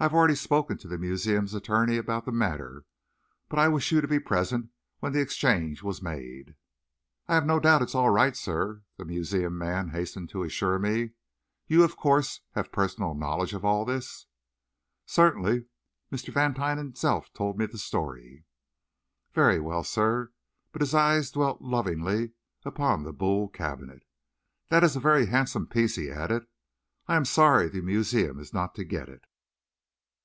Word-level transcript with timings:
I 0.00 0.06
have 0.06 0.14
already 0.14 0.34
spoken 0.34 0.78
to 0.78 0.88
the 0.88 0.98
museum's 0.98 1.54
attorney 1.54 1.96
about 1.96 2.24
the 2.24 2.32
matter, 2.32 2.84
but 3.48 3.60
I 3.60 3.68
wished 3.68 3.92
you 3.92 4.00
to 4.00 4.08
be 4.08 4.18
present 4.18 4.70
when 4.98 5.12
the 5.12 5.20
exchange 5.20 5.84
was 5.84 6.02
made." 6.02 6.56
"I 7.28 7.36
have 7.36 7.46
no 7.46 7.60
doubt 7.60 7.82
it 7.82 7.90
is 7.90 7.94
all 7.94 8.10
right, 8.10 8.36
sir," 8.36 8.82
the 8.96 9.04
museum 9.04 9.56
man 9.56 9.90
hastened 9.90 10.28
to 10.30 10.42
assure 10.42 10.80
me. 10.80 11.12
"You, 11.68 11.84
of 11.84 11.94
course, 11.96 12.40
have 12.56 12.72
personal 12.72 13.14
knowledge 13.14 13.54
of 13.54 13.64
all 13.64 13.84
this?" 13.84 14.26
"Certainly. 15.06 15.66
Mr. 16.10 16.32
Vantine 16.32 16.78
himself 16.78 17.32
told 17.32 17.56
me 17.56 17.66
the 17.66 17.78
story." 17.78 18.44
"Very 19.32 19.60
well, 19.60 19.84
sir," 19.84 20.32
but 20.72 20.82
his 20.82 20.96
eyes 20.96 21.30
dwelt 21.30 21.62
lovingly 21.62 22.32
upon 22.64 23.04
the 23.04 23.12
Boule 23.12 23.46
cabinet. 23.48 24.02
"That 24.68 24.82
is 24.82 24.96
a 24.96 25.00
very 25.00 25.26
handsome 25.26 25.68
piece," 25.68 25.94
he 25.94 26.10
added. 26.10 26.48
"I 27.06 27.14
am 27.14 27.24
sorry 27.24 27.68
the 27.68 27.82
museum 27.82 28.40
is 28.40 28.52
not 28.52 28.74
to 28.74 28.82
get 28.84 29.08
it." 29.08 29.22